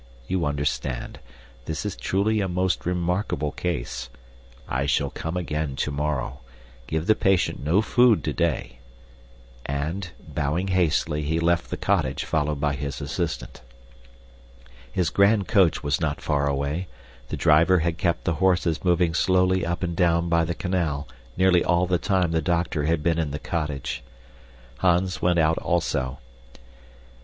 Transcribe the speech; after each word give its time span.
You 0.25 0.47
understand. 0.47 1.19
This 1.65 1.85
is 1.85 1.95
truly 1.95 2.41
a 2.41 2.47
most 2.47 2.87
remarkable 2.87 3.51
case. 3.51 4.09
I 4.67 4.87
shall 4.87 5.11
come 5.11 5.37
again 5.37 5.75
tomorrow. 5.75 6.39
Give 6.87 7.05
the 7.05 7.13
patient 7.13 7.63
no 7.63 7.83
food 7.83 8.23
today," 8.23 8.79
and, 9.63 10.09
bowing 10.27 10.69
hastily, 10.69 11.21
he 11.21 11.39
left 11.39 11.69
the 11.69 11.77
cottage, 11.77 12.23
followed 12.25 12.59
by 12.59 12.73
his 12.73 12.99
assistant. 12.99 13.61
His 14.91 15.11
grand 15.11 15.47
coach 15.47 15.83
was 15.83 16.01
not 16.01 16.19
far 16.19 16.47
away; 16.47 16.87
the 17.29 17.37
driver 17.37 17.77
had 17.81 17.99
kept 17.99 18.23
the 18.23 18.33
horses 18.41 18.83
moving 18.83 19.13
slowly 19.13 19.63
up 19.63 19.83
and 19.83 19.95
down 19.95 20.29
by 20.29 20.45
the 20.45 20.55
canal 20.55 21.07
nearly 21.37 21.63
all 21.63 21.85
the 21.85 21.99
time 21.99 22.31
the 22.31 22.41
doctor 22.41 22.85
had 22.85 23.03
been 23.03 23.19
in 23.19 23.29
the 23.29 23.37
cottage. 23.37 24.01
Hans 24.79 25.21
went 25.21 25.37
out 25.37 25.59
also. 25.59 26.17